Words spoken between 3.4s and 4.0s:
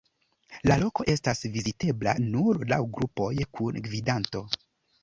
kun